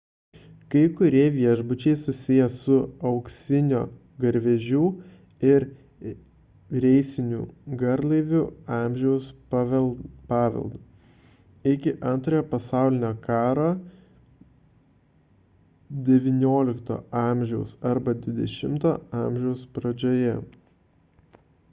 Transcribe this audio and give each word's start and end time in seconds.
kai 0.71 0.79
kurie 0.99 1.23
viešbučiai 1.33 1.97
susiję 2.03 2.45
su 2.53 2.77
auksinio 3.09 3.81
garvežių 4.23 4.79
ir 5.49 5.65
reisinių 6.85 7.41
garlaivių 7.81 8.41
amžiaus 8.77 9.27
paveldu 9.53 10.71
iki 11.73 11.93
antrojo 12.13 12.45
pasaulinio 12.55 13.11
karo 13.29 13.67
xix 13.73 16.23
a 16.95 16.97
arba 17.91 18.17
xx 18.25 18.89
a 19.21 19.21
pradžioje 19.77 20.33